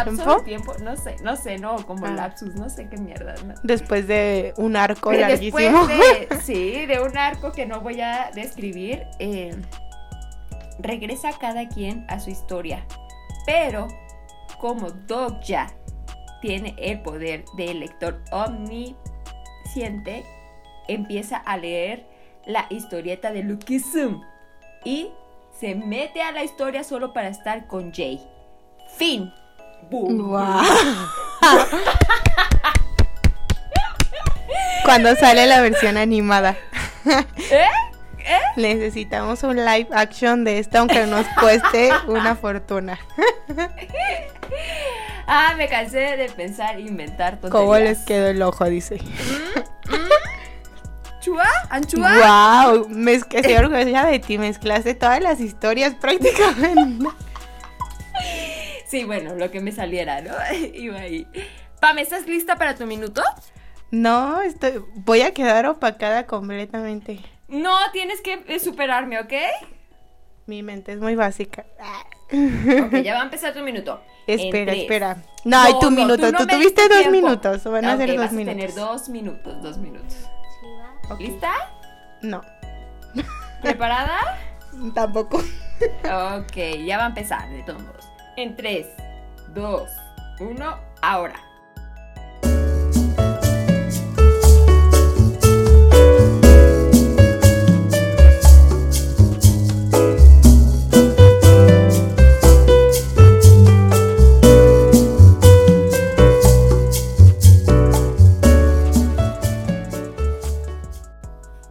[0.45, 0.75] tiempo.
[0.83, 2.11] no sé, no sé, no, como Ah.
[2.11, 3.35] lapsus, no sé qué mierda.
[3.45, 3.55] ¿no?
[3.63, 5.87] Después de un arco Pero larguísimo.
[5.87, 9.55] De, sí, de un arco que no voy a describir, eh,
[10.79, 12.85] regresa cada quien a su historia.
[13.47, 13.89] Pero
[14.59, 15.69] como Dogja
[16.41, 20.25] tiene el poder del lector omnisciente,
[20.89, 22.07] empieza a leer
[22.47, 24.23] la historieta de Lucky Zoom
[24.85, 25.11] y
[25.59, 28.21] se mete a la historia solo para estar con Jay.
[28.97, 29.33] Fin.
[29.91, 30.29] Boom.
[30.29, 30.65] Guau.
[34.85, 36.57] Cuando sale la versión animada.
[37.51, 37.69] ¿Eh?
[38.57, 42.99] Necesitamos un live action de esto, aunque nos cueste una fortuna.
[45.27, 47.51] Ah, me cansé de pensar e inventar tonterías.
[47.51, 48.67] ¿Cómo les quedó el ojo?
[48.67, 49.01] Dice.
[51.21, 51.49] ¿Chua?
[51.71, 52.73] ¿Anchua?
[52.75, 52.89] ¡Wow!
[52.91, 54.37] Me es que estoy orgullosa de ti.
[54.37, 57.09] Mezclaste todas las historias prácticamente.
[58.95, 60.31] Sí, bueno, lo que me saliera, ¿no?
[60.73, 61.27] Iba ahí.
[61.81, 63.25] Pam, ¿estás lista para tu minuto?
[63.91, 67.19] No, estoy, voy a quedar opacada completamente.
[67.49, 69.33] No, tienes que eh, superarme, ¿ok?
[70.47, 71.67] Mi mente es muy básica.
[72.31, 74.01] Ok, ya va a empezar tu minuto.
[74.29, 74.83] Espera, tres.
[74.85, 75.17] espera.
[75.45, 76.31] No, hay tu minuto.
[76.31, 77.11] no Tú, tuviste dos tiempo.
[77.11, 77.65] minutos.
[77.65, 78.55] Van a ser dos vas a minutos.
[78.57, 80.19] tener dos minutos, dos minutos.
[81.19, 81.53] ¿Lista?
[82.23, 82.43] No,
[83.61, 84.39] ¿Preparada?
[84.95, 85.39] tampoco.
[85.39, 88.14] Ok, ya va a empezar, de todos modos.
[88.37, 88.87] En 3,
[89.55, 89.89] 2,
[90.41, 91.35] 1, ahora.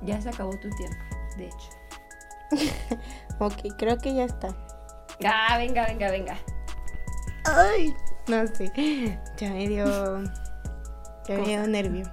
[0.06, 1.04] Ya se acabó tu tiempo,
[1.38, 1.70] de hecho.
[3.40, 4.56] Ok, creo que ya está.
[5.26, 6.38] Ah, venga, venga, venga.
[7.46, 7.94] Ay,
[8.28, 8.72] no sé.
[9.38, 10.24] Ya me dio.
[11.28, 12.06] Ya me dio nervio.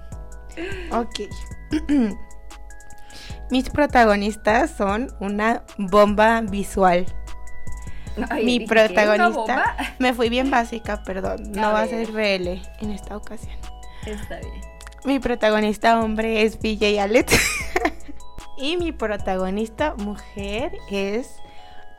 [0.91, 1.21] Ok.
[3.49, 7.05] Mis protagonistas son una bomba visual.
[8.29, 8.73] Ay, Mi dije, ¿qué?
[8.73, 9.75] ¿Una protagonista.
[9.99, 11.51] Me fui bien básica, perdón.
[11.51, 13.57] No A va a ser RL en esta ocasión.
[14.05, 14.61] Está bien.
[15.03, 17.33] Mi protagonista hombre es BJ Alex.
[18.57, 21.35] y mi protagonista mujer es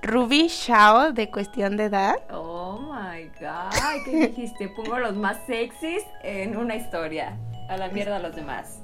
[0.03, 2.17] Ruby Shao de Cuestión de Edad.
[2.31, 4.69] Oh my god, ¿qué dijiste?
[4.69, 7.37] Pongo los más sexys en una historia.
[7.69, 8.81] A la mierda a los demás.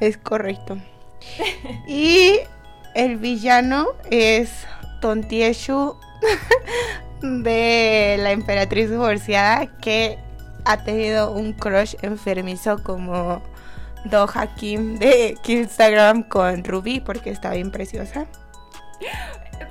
[0.00, 0.78] Es correcto.
[1.86, 2.40] y
[2.94, 4.66] el villano es
[5.00, 5.96] Tontieshu
[7.22, 10.18] de la emperatriz divorciada que
[10.64, 13.42] ha tenido un crush enfermizo como
[14.06, 18.26] Do Hakim de Instagram con Ruby porque está bien preciosa.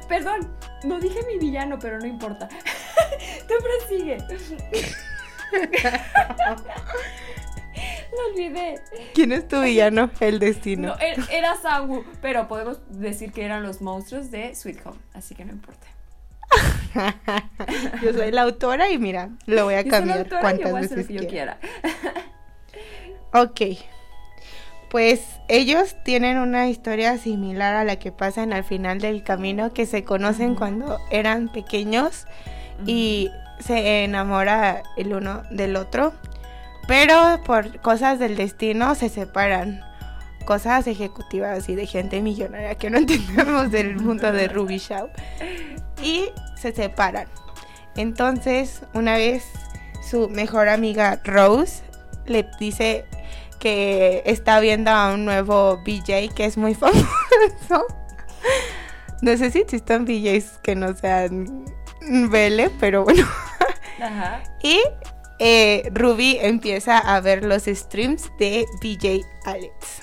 [0.08, 0.48] Perdón,
[0.84, 2.48] no dije mi villano, pero no importa.
[3.48, 4.18] Tú prosigue.
[8.12, 8.80] Lo olvidé.
[9.14, 10.10] ¿Quién es tu villano?
[10.20, 10.90] El destino.
[10.90, 15.36] No, er- era Sangu, pero podemos decir que eran los monstruos de Sweet Home, así
[15.36, 15.86] que no importa.
[18.02, 20.72] Yo soy la autora y mira, lo voy a Yo soy la cambiar autora, cuantas
[20.72, 21.58] voy a hacer lo veces yo quiera.
[23.34, 23.62] Ok.
[24.90, 29.86] Pues ellos tienen una historia similar a la que pasan al final del camino, que
[29.86, 32.28] se conocen cuando eran pequeños
[32.86, 36.14] y se enamora el uno del otro,
[36.88, 39.82] pero por cosas del destino se separan.
[40.46, 45.10] Cosas ejecutivas y de gente millonaria que no entendemos del mundo de Ruby Shaw.
[46.04, 47.28] Y se separan.
[47.96, 49.44] Entonces, una vez
[50.08, 51.82] su mejor amiga Rose
[52.28, 53.06] le dice
[53.60, 57.88] que está viendo a un nuevo BJ que es muy famoso.
[59.22, 61.66] No sé si existen BJs que no sean
[62.30, 63.28] Vele, pero bueno.
[64.02, 64.42] Ajá.
[64.64, 64.82] Y
[65.40, 70.02] eh, Ruby empieza a ver los streams de BJ Alex.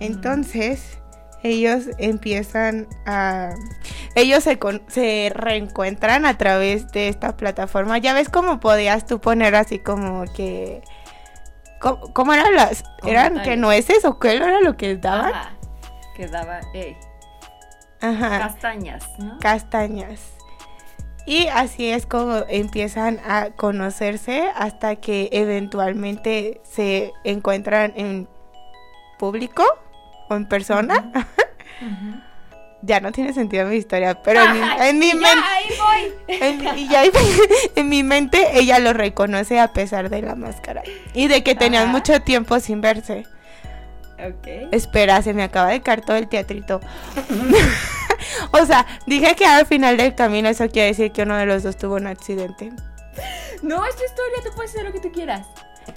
[0.00, 0.98] Entonces,
[1.42, 3.50] ellos empiezan a...
[4.14, 7.98] Ellos se, con- se reencuentran a través de esta plataforma.
[7.98, 10.82] Ya ves cómo podías tú poner así como que...
[11.80, 12.84] ¿Cómo, cómo eran las...?
[13.04, 15.32] ¿Eran que nueces o qué era lo que daban?
[15.34, 15.52] Ajá.
[16.16, 16.96] Que daba, ey,
[18.00, 18.38] Ajá.
[18.38, 19.38] castañas, ¿no?
[19.38, 20.20] castañas.
[21.28, 28.26] Y así es como empiezan a conocerse hasta que eventualmente se encuentran en
[29.18, 29.62] público
[30.30, 31.12] o en persona.
[32.80, 36.12] Ya no tiene sentido mi historia, pero en mi, en mi Ya, men- ahí voy.
[36.28, 37.02] en, y ya-
[37.74, 41.84] en mi mente ella lo reconoce a pesar de la máscara y de que tenían
[41.88, 41.92] Ajá.
[41.92, 43.26] mucho tiempo sin verse.
[44.24, 44.46] Ok.
[44.70, 46.80] Espera, se me acaba de caer todo el teatrito.
[48.52, 51.62] o sea, dije que al final del camino eso quiere decir que uno de los
[51.62, 52.72] dos tuvo un accidente.
[53.62, 55.46] No, es tu historia, tú puedes hacer lo que tú quieras.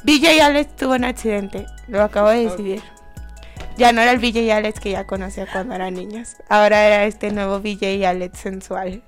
[0.03, 2.81] BJ Alex tuvo un accidente, lo acabo de decidir.
[3.77, 6.35] Ya no era el BJ Alex que ya conocía cuando eran niños.
[6.49, 9.03] Ahora era este nuevo BJ Alex sensual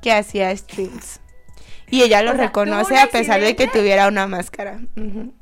[0.00, 1.20] que hacía streams.
[1.90, 4.80] Y ella lo O sea, reconoce ¿tuvo un a pesar de que tuviera una máscara.
[4.96, 5.32] Ujú.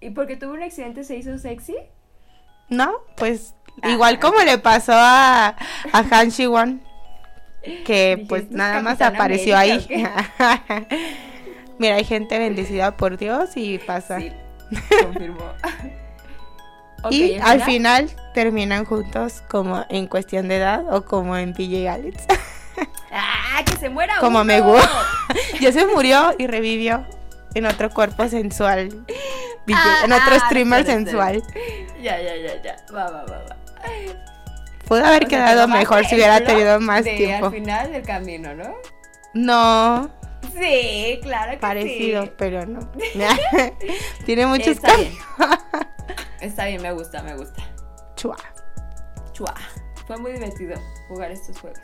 [0.00, 1.76] ¿Y porque tuvo un accidente se hizo sexy?
[2.68, 3.54] No, pues
[3.88, 5.48] igual como le pasó a,
[5.92, 6.82] a Han Shi-won,
[7.84, 10.86] que Dije, pues ¿esto es nada más apareció América ahí.
[11.78, 14.20] Mira, hay gente bendecida por Dios y pasa.
[14.20, 14.32] Sí,
[15.02, 15.52] confirmó.
[17.10, 21.88] Y ¿el al final terminan juntos como en cuestión de edad o como en BJ
[21.88, 22.24] Alex.
[23.12, 24.44] ¡Ah, que se muera Como uno!
[24.44, 24.90] me gusta.
[25.60, 27.06] ya se murió y revivió
[27.54, 28.88] en otro cuerpo sensual.
[29.66, 31.42] BJ, Ah, en otro ah, streamer sensual.
[32.02, 32.76] Ya, ya, ya, ya.
[32.92, 33.56] Va, va, va, va.
[34.86, 37.46] Pudo haber O quedado mejor si hubiera tenido más de tiempo.
[37.46, 38.74] Al final del camino, ¿no?
[39.34, 40.10] No,
[40.58, 42.32] Sí, claro que parecido, sí.
[42.38, 42.80] pero no.
[44.24, 45.10] Tiene muchos Está cambios.
[45.10, 45.50] bien.
[46.40, 47.62] Está bien, me gusta, me gusta.
[48.14, 48.36] Chua.
[49.32, 49.54] Chua.
[50.06, 51.80] Fue muy divertido jugar estos juegos.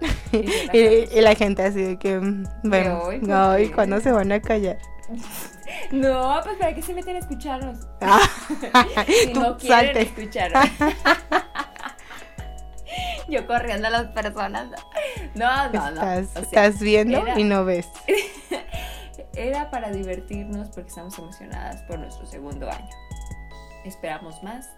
[0.32, 2.44] Y, y la gente así de que mm,
[3.02, 3.72] hoy, ¿por Ay, qué?
[3.74, 4.78] ¿cuándo se van a callar?
[5.92, 7.86] No, pues para qué se meten a escucharnos.
[8.00, 8.20] Ah,
[9.06, 10.02] Si tú no quieren salte.
[10.02, 10.64] escucharnos.
[13.28, 14.68] Yo corriendo a las personas.
[15.34, 16.12] No, no, no.
[16.12, 17.88] Estás, O sea, estás viendo era- y no ves.
[19.34, 22.88] Era para divertirnos porque estamos emocionadas por nuestro segundo año.
[23.84, 24.68] Esperamos más.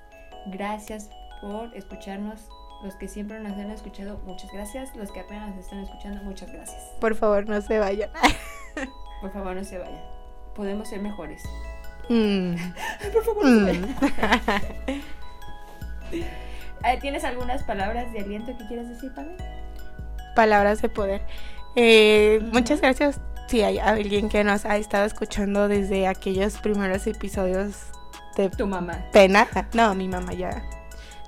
[0.46, 1.08] Gracias
[1.40, 2.40] por escucharnos.
[2.82, 4.94] Los que siempre nos han escuchado, muchas gracias.
[4.96, 6.82] Los que apenas nos están escuchando, muchas gracias.
[7.00, 8.10] Por favor, no se vayan.
[9.22, 10.02] Por favor, no se vayan.
[10.61, 11.42] Podemos ser mejores.
[12.11, 12.55] Mm,
[13.14, 13.68] Por favor, mm.
[16.12, 19.38] Eh, ¿Tienes algunas palabras de aliento que quieras decir, Pame?
[20.37, 21.23] Palabras de poder.
[21.77, 23.18] Eh, muchas gracias
[23.49, 27.87] si hay alguien que nos ha estado escuchando desde aquellos primeros episodios
[28.37, 29.07] de Tu mamá.
[29.14, 29.49] pena.
[29.73, 30.62] No, mi mamá ya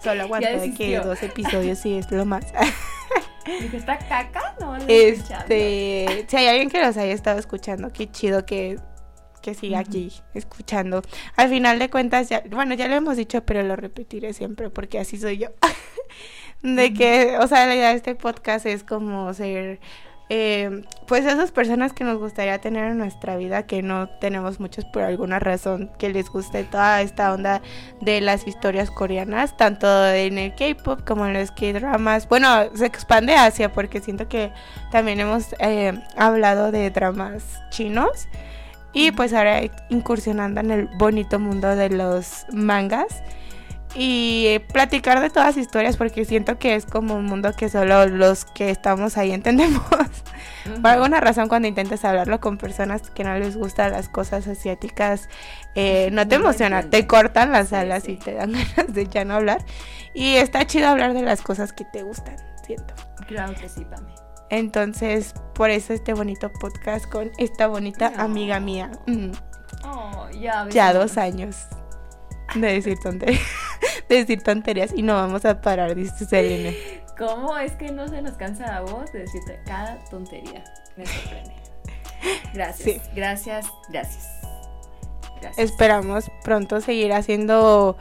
[0.03, 2.45] solo aguantó de que dos episodios sí es lo más.
[3.47, 4.57] Dije, ¿está caca?
[4.61, 4.85] No, lo.
[4.89, 8.79] Este, si hay alguien que los haya estado escuchando, qué chido que,
[9.43, 11.03] que siga aquí escuchando.
[11.37, 14.99] Al final de cuentas, ya, bueno, ya lo hemos dicho, pero lo repetiré siempre porque
[14.99, 15.49] así soy yo.
[16.63, 19.81] de que, o sea, la idea de este podcast es como ser,
[20.29, 24.85] eh, pues esas personas que nos gustaría tener en nuestra vida, que no tenemos muchos
[24.87, 27.61] por alguna razón, que les guste toda esta onda
[28.01, 32.29] de las historias coreanas, tanto en el K-pop como en los K-dramas.
[32.29, 34.53] Bueno, se expande hacia porque siento que
[34.91, 38.29] también hemos eh, hablado de dramas chinos
[38.93, 43.23] y pues ahora incursionando en el bonito mundo de los mangas
[43.95, 47.69] y eh, platicar de todas las historias porque siento que es como un mundo que
[47.69, 49.83] solo los que estamos ahí entendemos.
[50.81, 55.29] Por alguna razón cuando intentas hablarlo con personas que no les gustan las cosas asiáticas,
[55.75, 58.13] eh, no te emociona, te cortan las Sí, alas sí.
[58.13, 59.63] y te dan ganas de ya no hablar.
[60.15, 62.95] Y está chido hablar de las cosas que te gustan, siento.
[63.27, 64.09] Claro que sí, Pame.
[64.53, 68.91] Entonces, por eso este bonito podcast con esta bonita amiga mía.
[69.07, 69.33] Mm,
[69.85, 70.69] Oh, ya.
[70.69, 71.57] ya dos años
[72.55, 73.41] de decir tonterías,
[74.11, 76.77] de decir tonterías y no vamos a parar, dice Selene.
[77.17, 80.63] ¿Cómo es que no se nos cansa la voz de decirte cada tontería?
[80.97, 81.55] Me sorprende.
[82.53, 83.01] Gracias, Sí.
[83.17, 84.29] gracias, gracias.
[85.41, 85.59] Gracias.
[85.71, 87.97] Esperamos pronto seguir haciendo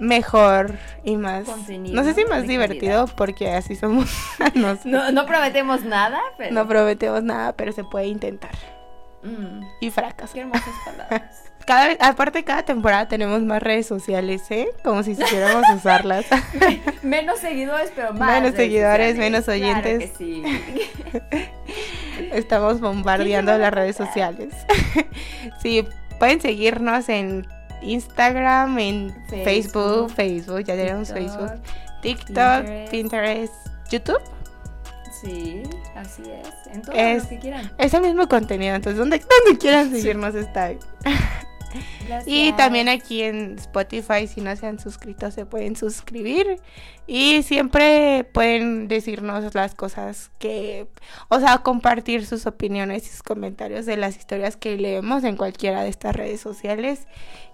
[0.00, 1.44] mejor y más.
[1.44, 4.10] Contenido no sé si más divertido porque así somos.
[4.54, 4.88] no, sé.
[4.88, 6.52] No, no prometemos nada, pero.
[6.52, 8.50] No prometemos nada, pero se puede intentar.
[9.22, 10.32] Mm, Y fracasa.
[10.34, 11.44] qué hermosas palabras.
[11.66, 14.68] Cada vez, aparte cada temporada tenemos más redes sociales, ¿eh?
[14.82, 16.24] Como si supiéramos usarlas.
[17.02, 18.40] menos seguidores, pero más.
[18.42, 19.18] Menos seguidores, sociales.
[19.18, 20.10] menos Claro oyentes.
[20.10, 20.42] que sí.
[22.32, 24.54] Estamos bombardeando ¿Quién las redes sociales.
[25.62, 25.86] sí,
[26.18, 27.46] pueden seguirnos en
[27.82, 31.52] Instagram, en Facebook, Facebook, Facebook, ya tenemos Facebook,
[32.02, 33.52] TikTok, Pinterest, Pinterest.
[33.90, 34.20] YouTube.
[35.22, 35.62] Sí,
[35.96, 36.74] así es.
[36.74, 37.70] En todo Es- lo que quieran.
[37.76, 40.70] Es el mismo contenido, entonces donde, donde quieran seguirnos está.
[42.06, 42.24] Gracias.
[42.26, 46.60] Y también aquí en Spotify, si no se han suscrito, se pueden suscribir.
[47.06, 50.86] Y siempre pueden decirnos las cosas que,
[51.28, 55.82] o sea, compartir sus opiniones y sus comentarios de las historias que leemos en cualquiera
[55.82, 57.06] de estas redes sociales.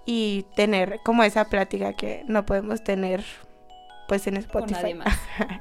[0.04, 3.24] Y tener como esa plática que no podemos tener
[4.08, 4.94] pues en Con nadie Spotify.
[4.94, 5.18] más.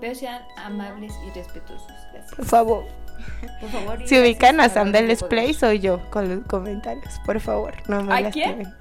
[0.00, 1.90] Pero sean amables y respetuosos.
[2.12, 2.34] Gracias.
[2.34, 3.07] Por favor.
[3.60, 3.98] Por favor.
[4.06, 7.18] Si ubican a Sam del habernos Display, soy yo con los comentarios.
[7.24, 8.74] Por favor, no me ¿A lastimen.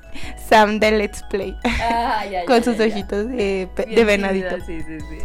[0.49, 1.55] Sam de Let's Play.
[1.81, 2.85] Ah, ya, ya, Con sus ya.
[2.85, 4.59] ojitos de, de venadito.
[4.65, 5.19] Sí, sí, sí.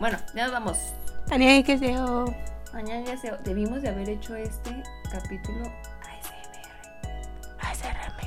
[0.00, 0.78] Bueno, ya nos vamos.
[1.30, 2.24] Ania, ¿qué deseo?
[2.72, 3.32] Mañana ya se...
[3.44, 5.62] Debimos de haber hecho este capítulo
[6.02, 6.60] ASMR.
[7.60, 8.20] ASRM.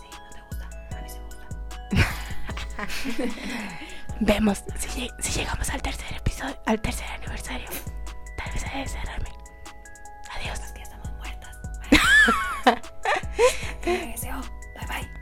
[0.00, 0.66] Sí, no te gusta.
[0.96, 1.18] A mí sí
[1.92, 1.98] me
[3.24, 3.36] gusta.
[4.20, 7.68] Vemos si, si llegamos al tercer episodio, al tercer aniversario
[8.64, 9.28] cabeza de cerrarme.
[10.34, 10.58] Adiós.
[10.60, 11.56] Porque estamos muertas.
[13.84, 15.15] Bye bye.